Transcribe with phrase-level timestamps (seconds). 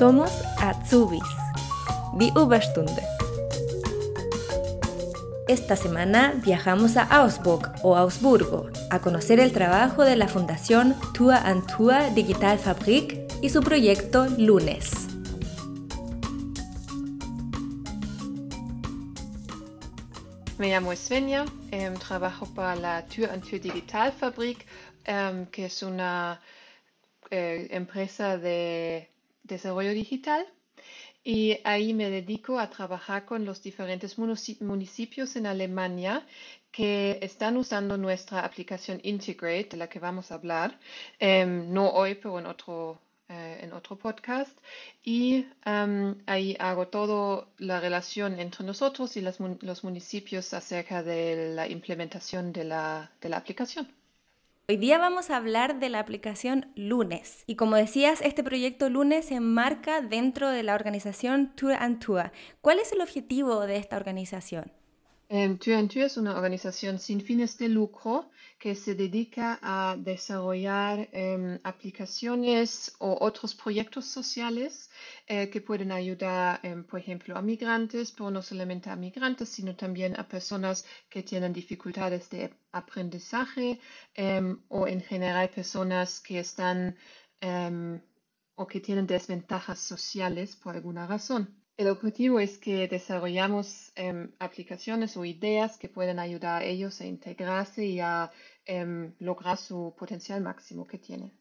[0.00, 1.28] Somos Azubis.
[2.14, 3.02] Die Überstunde.
[5.46, 11.34] Esta semana viajamos a Augsburg o Augsburgo a conocer el trabajo de la Fundación Tour
[11.34, 14.90] and Tour Digital Fabrik y su proyecto Lunes.
[20.56, 24.64] Me llamo Svenja, em, trabajo para la Tour and Tour Digital Fabrik,
[25.04, 26.40] em, que es una
[27.30, 29.10] eh, empresa de
[29.42, 30.46] desarrollo digital
[31.22, 36.26] y ahí me dedico a trabajar con los diferentes municipios en Alemania
[36.70, 40.78] que están usando nuestra aplicación Integrate, de la que vamos a hablar,
[41.18, 44.56] em, no hoy, pero en otro, eh, en otro podcast.
[45.04, 51.68] Y em, ahí hago toda la relación entre nosotros y los municipios acerca de la
[51.68, 53.99] implementación de la aplicación.
[54.68, 57.42] Hoy día vamos a hablar de la aplicación Lunes.
[57.46, 62.30] Y como decías, este proyecto Lunes se enmarca dentro de la organización Tour and Tour.
[62.60, 64.70] ¿Cuál es el objetivo de esta organización?
[65.30, 72.92] Tour es una organización sin fines de lucro que se dedica a desarrollar em, aplicaciones
[72.98, 74.90] o otros proyectos sociales
[75.28, 79.76] eh, que pueden ayudar, em, por ejemplo, a migrantes, pero no solamente a migrantes, sino
[79.76, 83.78] también a personas que tienen dificultades de aprendizaje
[84.14, 86.96] em, o en general personas que están
[88.56, 91.59] o que tienen desventajas sociales por alguna razón.
[91.80, 93.92] El objetivo es que desarrollamos
[94.38, 98.30] aplicaciones o ideas que pueden ayudar a ellos a integrarse y a
[98.72, 101.32] Em, lograr su potencial máximo que tiene.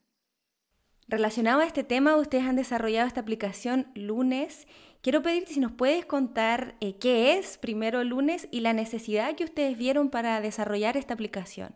[1.07, 4.67] Relacionado a este tema, ustedes han desarrollado esta aplicación Lunes.
[5.03, 9.43] Quiero pedirte si nos puedes contar eh, qué es primero Lunes y la necesidad que
[9.43, 11.75] ustedes vieron para desarrollar esta aplicación.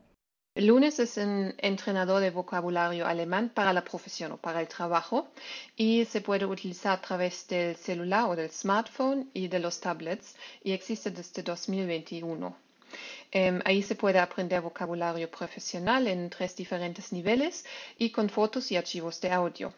[0.56, 5.30] Lunes es un entrenador de vocabulario alemán para la profesión o para el trabajo
[5.76, 10.36] y se puede utilizar a través del celular o del smartphone y de los tablets
[10.64, 12.56] y existe desde 2021.
[13.32, 17.66] Em, ahí se puede aprender vocabulario profesional en tres diferentes niveles
[17.98, 19.74] y con fotos y archivos de audio.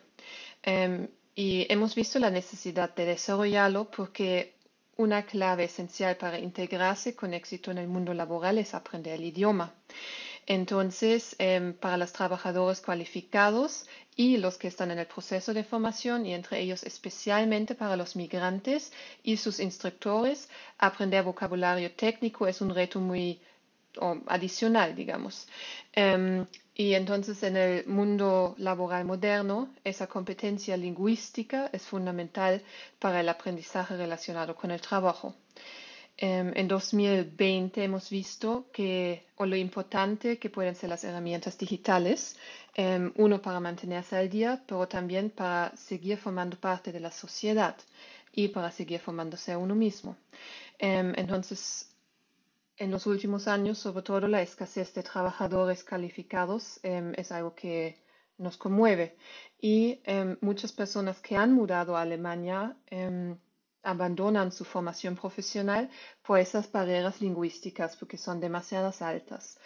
[0.61, 4.55] Em, y hemos visto la necesidad de desarrollarlo porque
[4.97, 9.73] una clave esencial para integrarse con éxito en el mundo laboral es aprender el idioma.
[10.47, 13.85] Entonces, em, para los trabajadores cualificados
[14.15, 18.15] y los que están en el proceso de formación, y entre ellos especialmente para los
[18.15, 18.91] migrantes
[19.23, 23.41] y sus instructores, aprender vocabulario técnico es un reto muy
[24.27, 25.47] adicional, digamos.
[25.93, 32.61] Em, y entonces en el mundo laboral moderno, esa competencia lingüística es fundamental
[32.99, 35.35] para el aprendizaje relacionado con el trabajo.
[36.17, 42.37] Em, en 2020 hemos visto que, o lo importante que pueden ser las herramientas digitales,
[42.73, 47.75] em, uno para mantenerse al día, pero también para seguir formando parte de la sociedad
[48.31, 50.15] y para seguir formándose a uno mismo.
[50.79, 51.89] Em, entonces,
[52.77, 57.97] en los últimos años, sobre todo la escasez de trabajadores calificados es algo que
[58.37, 59.15] nos conmueve
[59.61, 60.01] y
[60.41, 62.75] muchas personas que han mudado a Alemania
[63.85, 65.89] abandonan su formación profesional
[66.25, 69.57] por esas barreras lingüísticas porque son demasiadas altas.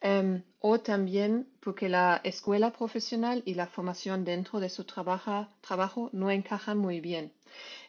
[0.00, 6.30] Em, o también porque la escuela profesional y la formación dentro de su trabajo no
[6.30, 7.32] encajan muy bien.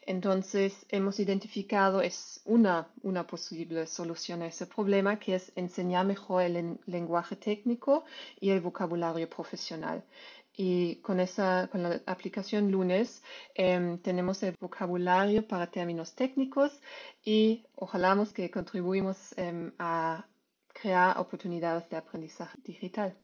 [0.06, 6.42] Entonces, hemos identificado es una, una posible solución a ese problema, que es enseñar mejor
[6.42, 8.04] el lenguaje técnico
[8.40, 10.04] y el vocabulario profesional.
[10.56, 13.22] Y con, esa, con la aplicación Lunes
[13.54, 16.80] em, tenemos el vocabulario para términos técnicos
[17.22, 20.26] y ojalá que contribuimos em, a
[20.72, 23.14] crear oportunidades de aprendizaje digital.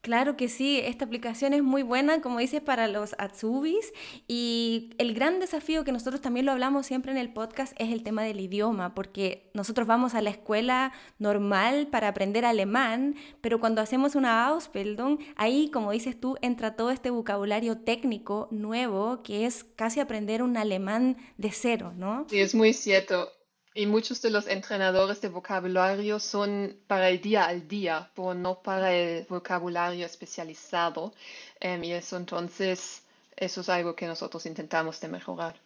[0.00, 3.92] Claro que sí, esta aplicación es muy buena, como dices, para los Atsubis
[4.28, 8.04] y el gran desafío que nosotros también lo hablamos siempre en el podcast es el
[8.04, 13.82] tema del idioma, porque nosotros vamos a la escuela normal para aprender alemán, pero cuando
[13.82, 19.64] hacemos una Ausbildung, ahí, como dices tú, entra todo este vocabulario técnico nuevo que es
[19.64, 22.26] casi aprender un alemán de cero, ¿no?
[22.30, 23.32] Sí, es muy cierto.
[23.76, 28.62] Y muchos de los entrenadores de vocabulario son para el día al día, pero no
[28.62, 31.12] para el vocabulario especializado.
[31.60, 33.02] Em, y eso entonces,
[33.36, 35.56] eso es algo que nosotros intentamos de mejorar.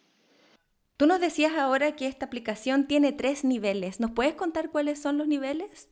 [0.97, 4.01] Tú nos decías ahora que esta aplicación tiene tres niveles.
[4.01, 5.87] ¿Nos puedes contar cuáles son los niveles?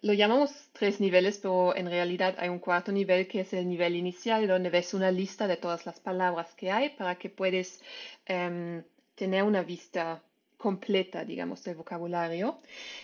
[0.00, 3.96] Lo llamamos tres niveles, pero en realidad hay un cuarto nivel que es el nivel
[3.96, 7.82] inicial, donde ves una lista de todas las palabras que hay para que puedes
[8.24, 8.82] em,
[9.14, 10.22] tener una vista
[10.60, 12.58] completa, digamos, del vocabulario.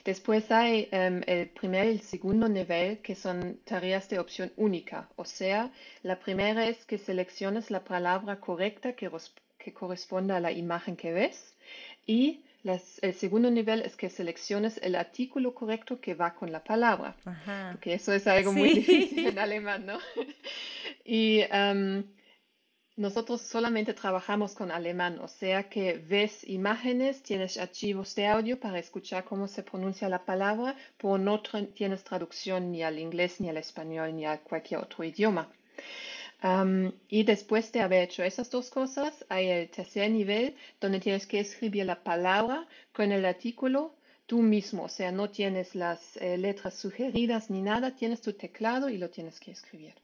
[0.05, 5.09] Después hay em, el primer y el segundo nivel, que son tareas de opción única.
[5.17, 5.71] O sea,
[6.03, 9.11] la primera es que selecciones la palabra correcta que,
[9.59, 11.55] que corresponda a la imagen que ves.
[12.07, 12.43] Y
[13.03, 17.17] el segundo nivel es que selecciones el artículo correcto que va con la palabra,
[17.73, 19.99] porque eso es algo muy difícil en alemán, ¿no?
[21.05, 22.03] y um,
[22.97, 28.79] nosotros solamente trabajamos con alemán, o sea que ves imágenes, tienes archivos de audio para
[28.79, 31.43] escuchar cómo se pronuncia la palabra, pero no
[31.75, 35.49] tienes traducción ni al inglés, ni al español, ni a cualquier otro idioma.
[37.09, 41.41] y después de haber hecho esas dos cosas, hay el tercer nivel donde tienes que
[41.41, 43.95] escribir la palabra con el artículo
[44.27, 48.89] tú mismo, o sea, no tienes las eh, letras sugeridas ni nada, tienes tu teclado
[48.89, 49.95] y lo tienes que escribir.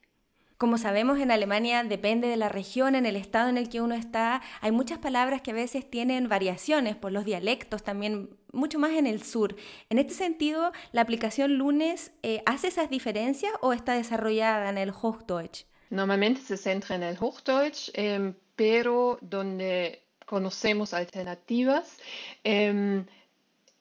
[0.62, 3.96] Como sabemos, en Alemania depende de la región, en el estado en el que uno
[3.96, 4.42] está.
[4.60, 9.08] Hay muchas palabras que a veces tienen variaciones por los dialectos, también mucho más en
[9.08, 9.56] el sur.
[9.90, 14.90] En este sentido, ¿la aplicación Lunes eh, hace esas diferencias o está desarrollada en el
[14.90, 15.64] Hochdeutsch?
[15.90, 21.98] Normalmente se centra en el Hochdeutsch, em, pero donde conocemos alternativas.
[22.44, 23.04] Em,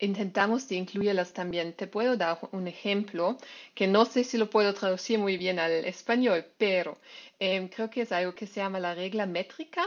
[0.01, 1.73] intentamos de incluirlas también.
[1.73, 3.37] Te puedo dar un ejemplo
[3.73, 6.97] que no sé si lo puedo traducir muy bien al español, pero
[7.39, 9.85] em, creo que es algo que se llama la regla métrica.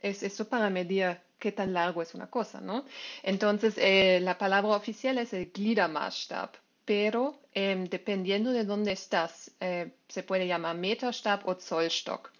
[0.00, 2.84] Es eso para medir qué tan largo es una cosa, ¿no?
[3.22, 6.50] Entonces, eh, la palabra oficial es el Gliedermaßstab,
[6.84, 12.30] pero em, dependiendo de dónde estás, eh, se puede llamar Meterstab o Zollstock.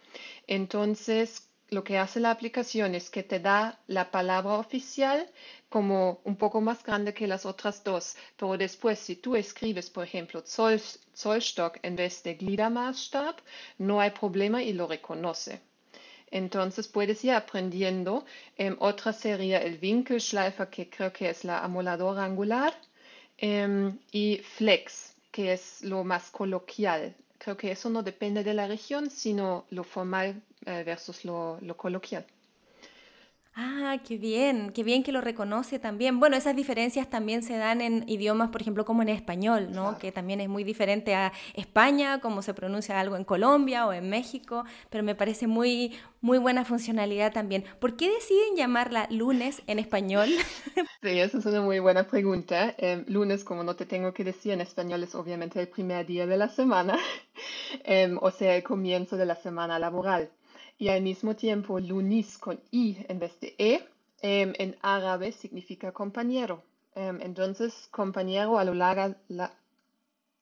[0.47, 5.31] Entonces, lo que hace la aplicación es que te da la palabra oficial
[5.69, 10.05] como un poco más grande que las otras dos, pero después si tú escribes, por
[10.05, 13.37] ejemplo, Zollstock en vez de Gliedermaßstab,
[13.79, 15.61] no hay problema y lo reconoce.
[16.31, 18.25] Entonces puedes ir aprendiendo.
[18.57, 22.75] Em, otra sería el Winkelschleifer, que creo que es la amoladora angular,
[23.39, 27.15] em, y Flex, que es lo más coloquial.
[27.39, 32.27] Creo que eso no depende de la región, sino lo formal eh, versus lo coloquial.
[33.57, 36.19] Ah, qué bien, qué bien que lo reconoce también.
[36.19, 39.97] Bueno, esas diferencias también se dan en idiomas, por ejemplo, como en español, ¿no?
[39.97, 44.11] Que también es muy diferente a España, como se pronuncia algo en Colombia o en
[44.11, 47.65] México, pero me parece muy, muy buena funcionalidad también.
[47.79, 50.31] ¿Por qué deciden llamarla lunes en español?
[51.05, 52.75] Sí, esa es una muy buena pregunta.
[52.79, 56.27] Em, lunes, como no te tengo que decir en español, es obviamente el primer día
[56.27, 56.99] de la semana,
[57.85, 60.31] em, o sea, el comienzo de la semana laboral
[60.79, 63.83] y al mismo tiempo lunis con i en vez de e
[64.23, 66.63] em, en árabe significa compañero.
[66.95, 69.53] Em, entonces, compañero a, lo largo, la,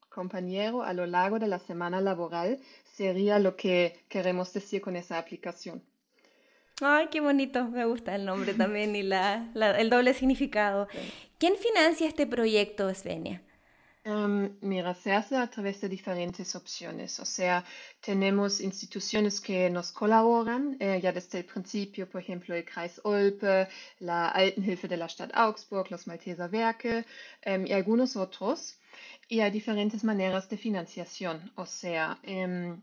[0.08, 2.58] compañero a lo largo de la semana laboral
[2.96, 5.82] sería lo que queremos decir con esa aplicación.
[6.80, 10.88] Ay, qué bonito, me gusta el nombre también y la, el doble significado.
[11.38, 13.42] ¿Quién financia este proyecto, Svenia?
[14.04, 17.20] Um, mira, se hace a través de diferentes opciones.
[17.20, 17.64] O sea,
[18.00, 23.68] tenemos instituciones que nos colaboran eh, ya desde el principio, por ejemplo, el Kreis Olpe,
[24.00, 27.06] la Altenhilfe de la Stadt Augsburg, los Malteser Werke
[27.46, 28.76] um, y algunos otros.
[29.28, 31.52] Y hay diferentes maneras de financiación.
[31.54, 32.82] O sea, um,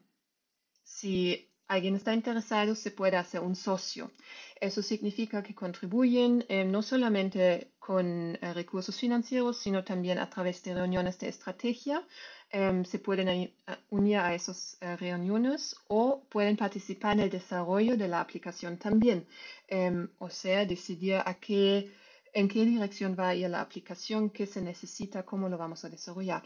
[0.83, 4.12] si alguien está interesado, se puede hacer un socio.
[4.60, 8.06] Eso significa que contribuyen eh, no solamente con
[8.42, 12.04] eh, recursos financieros, sino también a través de reuniones de estrategia.
[12.51, 13.54] Em, se pueden
[13.92, 19.27] unir a esas eh, reuniones o pueden participar en el desarrollo de la aplicación también.
[19.67, 21.93] Em, o sea, decidir a qué,
[22.34, 25.89] en qué dirección va a ir la aplicación, qué se necesita, cómo lo vamos a
[25.89, 26.43] desarrollar.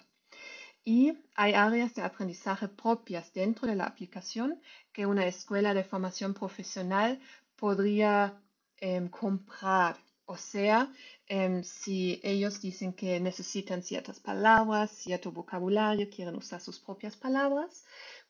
[0.86, 4.62] Y hay áreas de aprendizaje propias dentro de la aplicación
[4.92, 7.22] que una escuela de formación profesional
[7.56, 8.38] podría
[8.78, 9.98] em, comprar.
[10.26, 10.92] O sea,
[11.28, 17.86] em, si ellos dicen que necesitan ciertas palabras, cierto vocabulario, quieren usar sus propias palabras,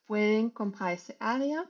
[0.05, 1.69] pueden comprar ese área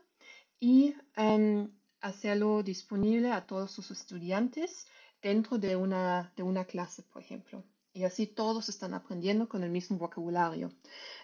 [0.60, 1.72] y em,
[2.02, 4.88] hacerlo disponible a todos sus estudiantes
[5.22, 7.64] dentro de una, de una clase, por ejemplo
[7.94, 10.72] y así todos están aprendiendo con el mismo vocabulario.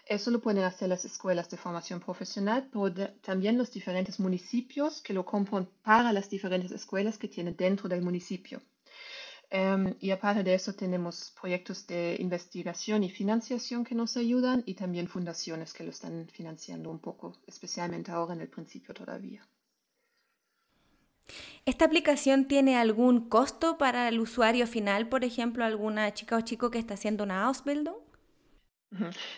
[0.06, 5.12] Eso lo pueden hacer las escuelas de formación profesional, pero también los diferentes municipios que
[5.12, 8.62] lo compran para las diferentes escuelas que tienen dentro del municipio.
[9.50, 14.74] Em, y aparte de eso tenemos proyectos de investigación y financiación que nos ayudan y
[14.74, 19.44] también fundaciones que lo están financiando un poco, especialmente ahora en el principio todavía.
[21.66, 26.70] ¿Esta aplicación tiene algún costo para el usuario final, por ejemplo, alguna chica o chico
[26.70, 27.96] que está haciendo una Ausbildung?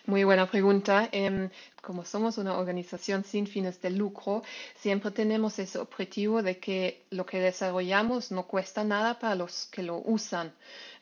[0.07, 1.09] Muy buena pregunta.
[1.13, 1.51] Em,
[1.83, 4.43] como somos una organización sin fines de lucro,
[4.77, 9.83] siempre tenemos ese objetivo de que lo que desarrollamos no cuesta nada para los que
[9.83, 10.55] lo usan.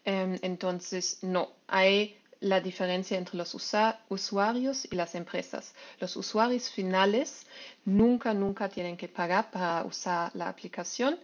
[0.04, 5.75] Em, entonces, no, hay la diferencia entre los usuarios y las empresas.
[6.00, 7.47] Los usuarios finales
[7.84, 11.18] nunca, nunca tienen que pagar para usar la aplicación.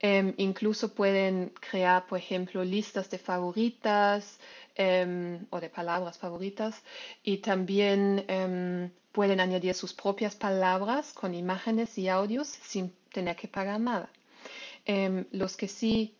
[0.00, 4.38] Em, incluso pueden crear, por ejemplo, listas de favoritas
[4.76, 6.82] em, o de palabras favoritas
[7.22, 13.48] y también em, pueden añadir sus propias palabras con imágenes y audios sin tener que
[13.48, 14.08] pagar nada.
[15.32, 16.14] los que sí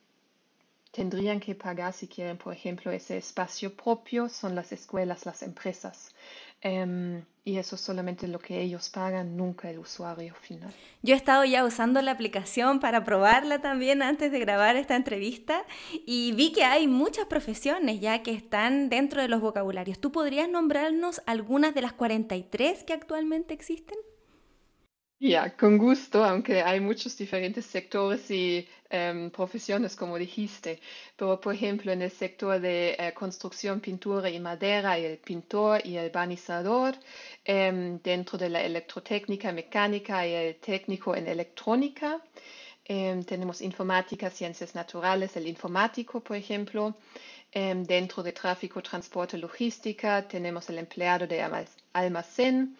[0.90, 6.14] tendrían que pagar si quieren, por ejemplo, ese espacio propio, son las escuelas, las empresas.
[6.60, 10.74] Em, y eso es solamente lo que ellos pagan, nunca el usuario final.
[11.02, 15.64] Yo he estado ya usando la aplicación para probarla también antes de grabar esta entrevista
[16.04, 20.00] y vi que hay muchas profesiones ya que están dentro de los vocabularios.
[20.00, 23.96] ¿Tú podrías nombrarnos algunas de las 43 que actualmente existen?
[25.20, 30.80] Ya, con gusto, aunque hay muchos diferentes sectores y em, profesiones, como dijiste.
[31.16, 35.96] Pero, por ejemplo, en el sector de eh, construcción, pintura y madera, el pintor y
[35.96, 36.94] el barnizador,
[37.44, 42.22] em, dentro de la electrotécnica, mecánica y el técnico en electrónica.
[42.84, 46.94] Em, tenemos informática, ciencias naturales, el informático, por ejemplo.
[47.86, 51.40] dentro de tráfico, transporte, logística, tenemos el empleado de
[51.94, 52.76] almacén.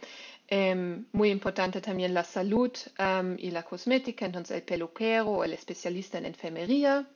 [0.50, 6.16] Em, muy importante también la salud em, y la cosmética, entonces el peluquero el especialista
[6.16, 7.06] en enfermería.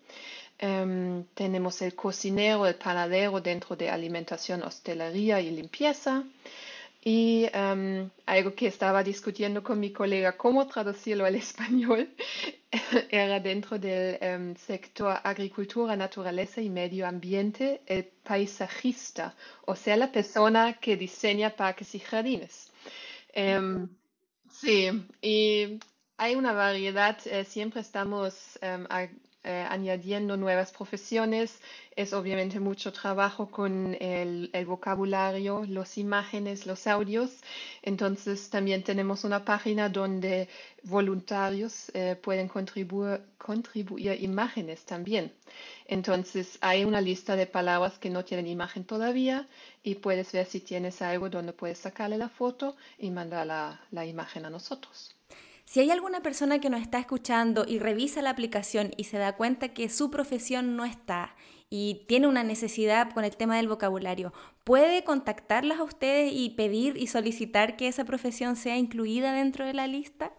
[0.58, 6.24] Em, tenemos el cocinero, el panadero dentro de alimentación, hostelería y limpieza.
[7.04, 7.48] Y
[8.26, 12.08] algo que estaba discutiendo con mi colega, cómo traducirlo al español,
[13.10, 19.34] era dentro del sector agricultura, naturaleza y medio ambiente, el paisajista,
[19.66, 22.71] o sea, la persona que diseña parques y jardines.
[23.32, 23.88] Em,
[24.50, 25.80] sí, y
[26.16, 28.86] hay una variedad, eh, siempre estamos em,
[29.44, 31.58] eh, añadiendo nuevas profesiones.
[31.96, 37.40] Es obviamente mucho trabajo con el, vocabulario, las imágenes, los audios.
[37.82, 40.49] Entonces también tenemos una página donde
[40.84, 45.32] voluntarios eh, pueden contribuir, contribuir imágenes también.
[45.87, 49.49] Entonces hay una lista de palabras que no tienen imagen todavía
[49.82, 53.46] y puedes ver si tienes algo donde puedes sacarle la foto y mandar
[53.90, 55.16] la imagen a nosotros.
[55.64, 59.37] Si hay alguna persona que nos está escuchando y revisa la aplicación y se da
[59.37, 61.35] cuenta que su profesión no está
[61.71, 66.97] y tiene una necesidad con el tema del vocabulario, ¿puede contactarlas a ustedes y pedir
[66.99, 70.33] y solicitar que esa profesión sea incluida dentro de la lista?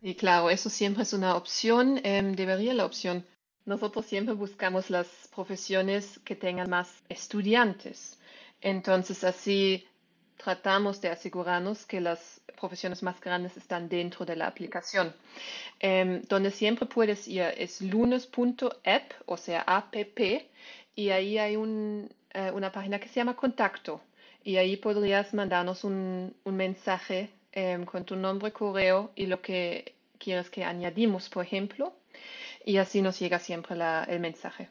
[0.00, 3.26] Y claro, eso siempre es una opción, em, debería la opción.
[3.64, 8.18] Nosotros siempre buscamos las profesiones que tengan más estudiantes.
[8.60, 9.87] Entonces así
[10.38, 15.14] tratamos de asegurarnos que las profesiones más grandes están dentro de la aplicación.
[15.80, 19.94] Em, donde siempre puedes ir es lunes.app, o sea, app,
[20.94, 24.00] y ahí hay eh, una página que se llama Contacto.
[24.42, 30.48] Y ahí podrías mandarnos un, mensaje em, con tu nombre, correo y lo que quieres
[30.50, 31.92] que añadimos, por ejemplo.
[32.64, 33.76] Y así nos llega siempre
[34.08, 34.68] el mensaje.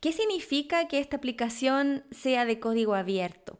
[0.00, 3.58] ¿Qué significa que esta aplicación sea de código abierto?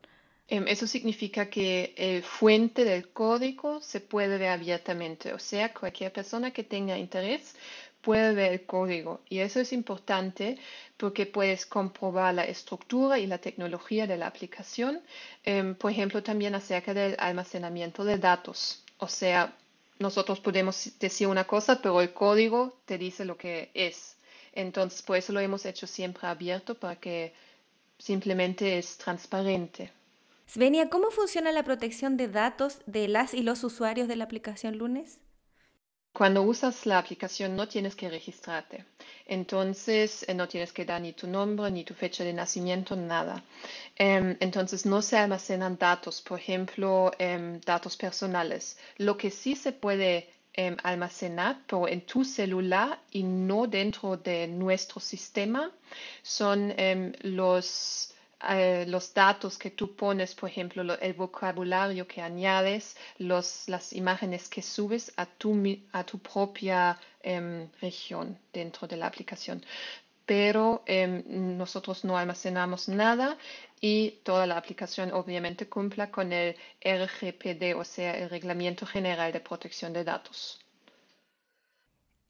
[0.51, 6.11] Em, eso significa que el fuente del código se puede ver abiertamente, o sea, cualquier
[6.13, 7.55] persona que tenga interés
[8.01, 9.21] puede ver el código.
[9.29, 10.59] Y eso es importante
[10.97, 15.03] porque puedes comprobar la estructura y la tecnología de la aplicación,
[15.45, 18.83] em, por ejemplo, también acerca del almacenamiento de datos.
[18.99, 19.55] O sea,
[19.99, 24.17] nosotros podemos decir una cosa, pero el código te dice lo que es.
[24.55, 27.35] Entonces, por eso lo hemos hecho siempre abierto para que
[27.99, 29.98] simplemente es transparente.
[30.51, 34.79] Svenia, ¿cómo funciona la protección de datos de las y los usuarios de la aplicación
[34.79, 35.21] Lunes?
[36.15, 38.87] Cuando usas la aplicación no tienes que registrarte.
[39.27, 43.45] Entonces eh, no tienes que dar ni tu nombre, ni tu fecha de nacimiento, nada.
[43.97, 48.79] Em, entonces no se almacenan datos, por ejemplo, em, datos personales.
[48.97, 54.49] Lo que sí se puede em, almacenar, pero en tu celular y no dentro de
[54.49, 55.71] nuestro sistema,
[56.23, 56.75] son
[57.23, 64.49] los eh, los datos que tú pones, por ejemplo, el vocabulario que añades, las imágenes
[64.49, 65.57] que subes a tu,
[65.93, 69.65] a tu propia em, región dentro de la aplicación.
[70.27, 71.25] Pero em,
[71.57, 73.37] nosotros no almacenamos nada
[73.81, 79.41] y toda la aplicación obviamente cumpla con el RGPD, o sea, el Reglamento General de
[79.41, 80.61] Protección de Datos.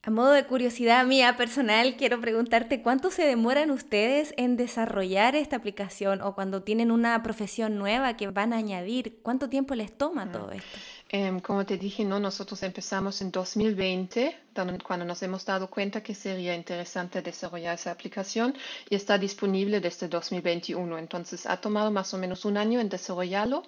[0.08, 5.56] A modo de curiosidad mía personal, quiero preguntarte cuánto se demoran ustedes en desarrollar esta
[5.56, 10.32] aplicación o cuando tienen una profesión nueva que van a añadir, ¿cuánto tiempo les toma
[10.32, 10.78] todo esto?
[11.10, 14.34] Em, como te dije, no, nosotros empezamos en 2020,
[14.82, 18.54] cuando nos hemos dado cuenta que sería interesante desarrollar esa aplicación
[18.88, 20.96] y está disponible desde 2021.
[20.96, 23.62] Entonces ha tomado más o menos un año en desarrollarlo,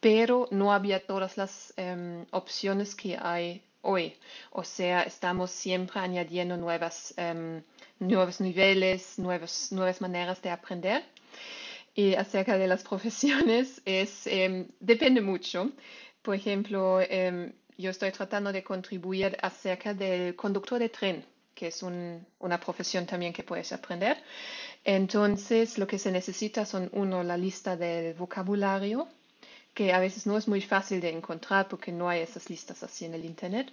[0.00, 4.14] pero no había todas las em, opciones que hay hoy.
[4.52, 7.62] O sea, estamos siempre añadiendo nuevas, em,
[7.98, 11.02] nuevos niveles, nuevas, nuevas maneras de aprender.
[11.94, 15.72] Y acerca de las profesiones, es, em, depende mucho.
[16.22, 21.82] Por ejemplo, em, yo estoy tratando de contribuir acerca del conductor de tren, que es
[21.82, 24.16] una profesión también que puedes aprender.
[24.84, 29.08] Entonces, lo que se necesita son, uno, la lista del vocabulario,
[29.78, 33.04] que a veces no es muy fácil de encontrar porque no hay esas listas así
[33.04, 33.70] en el Internet.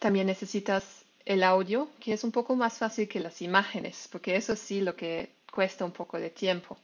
[0.00, 4.56] también necesitas el audio, que es un poco más fácil que las imágenes, porque eso
[4.56, 6.76] sí lo que cuesta un poco de tiempo.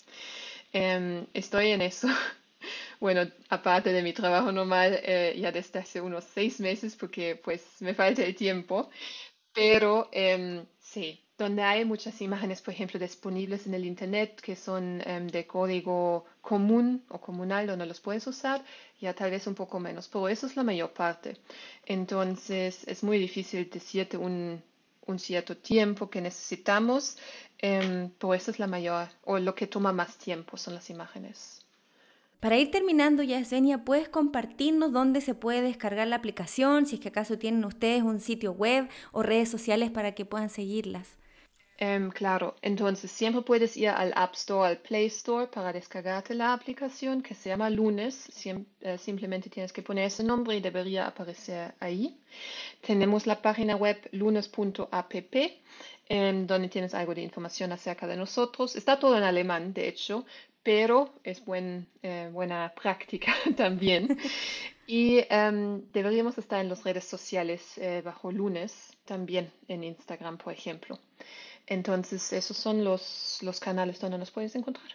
[0.72, 2.06] Em, estoy en eso.
[3.00, 7.62] Bueno, aparte de mi trabajo normal, eh, ya desde hace unos seis meses, porque pues
[7.80, 8.90] me falta el tiempo,
[9.54, 15.02] pero em, sí, donde hay muchas imágenes, por ejemplo, disponibles en el Internet que son
[15.06, 18.62] em, de código común o comunal, donde los puedes usar,
[19.00, 21.38] ya tal vez un poco menos, pero eso es la mayor parte.
[21.86, 24.62] Entonces, es muy difícil decirte un,
[25.16, 27.18] cierto tiempo que necesitamos,
[27.58, 31.66] eh, pero eso es la mayor, o lo que toma más tiempo son las imágenes.
[32.38, 36.86] Para ir terminando, Yesenia, ¿puedes compartirnos dónde se puede descargar la aplicación?
[36.86, 40.48] Si es que acaso tienen ustedes un sitio web o redes sociales para que puedan
[40.48, 41.19] seguirlas.
[41.82, 46.52] Em, claro, entonces siempre puedes ir al App Store, al Play Store para descargarte la
[46.52, 48.28] aplicación que se llama Lunes.
[48.82, 52.20] Eh, simplemente tienes que poner ese nombre y debería aparecer ahí.
[52.82, 55.14] Tenemos la página web lunes.app
[56.10, 58.76] em, donde tienes algo de información acerca de nosotros.
[58.76, 60.26] Está todo en alemán, de hecho,
[60.62, 61.42] pero es
[62.02, 64.18] eh, buena práctica también.
[64.86, 70.52] Y em, deberíamos estar en las redes sociales eh, bajo lunes, también en Instagram, por
[70.52, 70.98] ejemplo.
[71.70, 74.88] Entonces, esos son los, los canales donde nos puedes encontrar.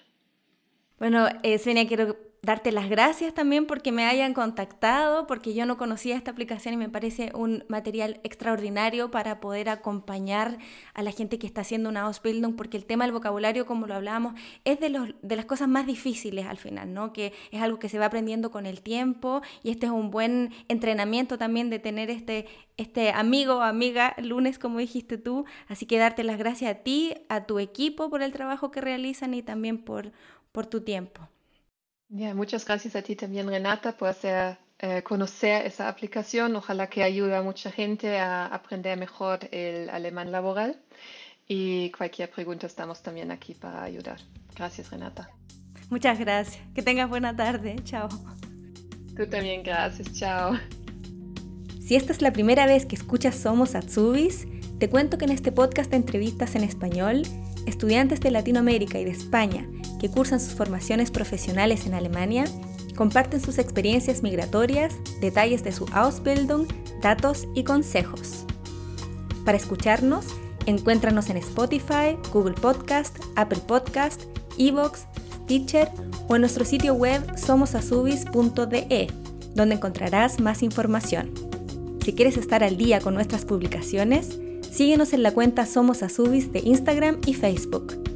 [1.00, 6.16] Bueno, eh, quiero darte las gracias también porque me hayan contactado, porque yo no conocía
[6.16, 10.60] esta aplicación y me parece un material extraordinario para poder acompañar
[10.94, 13.96] a la gente que está haciendo una Ausbildung, porque el tema del vocabulario, como lo
[13.96, 17.14] hablábamos, es de, los, de las cosas más difíciles al final, ¿no?
[17.14, 20.54] Que es algo que se va aprendiendo con el tiempo y este es un buen
[20.68, 22.46] entrenamiento también de tener este,
[22.78, 25.46] este amigo o amiga lunes, como dijiste tú.
[25.68, 29.34] Así que darte las gracias a ti, a tu equipo por el trabajo que realizan
[29.34, 30.12] y también por,
[30.52, 31.28] por tu tiempo.
[32.10, 36.56] Ya, muchas gracias a ti también, Renata, por hacer eh, conocer esa aplicación.
[36.56, 40.80] Ojalá que ayude a mucha gente a aprender mejor el alemán laboral.
[41.48, 44.20] Y cualquier pregunta estamos también aquí para ayudar.
[44.56, 45.30] Gracias, Renata.
[45.90, 46.62] Muchas gracias.
[46.74, 47.76] Que tengas buena tarde.
[47.84, 48.10] Chao.
[49.16, 50.12] Tú también, gracias.
[50.14, 50.58] Chao.
[51.80, 54.48] Si esta es la primera vez que escuchas Somos Atsubis,
[54.80, 57.22] te cuento que en este podcast de entrevistas en español,
[57.68, 59.68] estudiantes de Latinoamérica y de España
[60.06, 62.46] que cursan sus formaciones profesionales en Alemania
[62.96, 66.68] comparten sus experiencias migratorias, detalles de su Ausbildung,
[67.02, 68.46] datos y consejos.
[69.46, 70.28] Para escucharnos,
[70.68, 74.22] encuéntranos en Spotify, Google Podcast, Apple Podcast,
[74.60, 75.08] Evox,
[75.48, 75.90] Teacher
[76.28, 79.08] o en nuestro sitio web somosasubis.de,
[79.56, 81.32] donde encontrarás más información.
[82.04, 84.38] Si quieres estar al día con nuestras publicaciones,
[84.72, 88.15] síguenos en la cuenta Somos Asubis de Instagram y Facebook.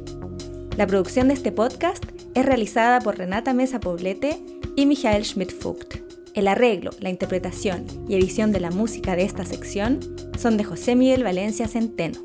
[0.80, 2.02] La producción de este podcast
[2.34, 4.40] es realizada por Renata Mesa Poblete
[4.76, 5.96] y Michael Schmidt-Fugt.
[6.32, 10.00] El arreglo, la interpretación y edición de la música de esta sección
[10.38, 12.18] son de José Miguel Valencia Centeno.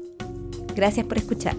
[0.73, 1.57] Gracias por escuchar.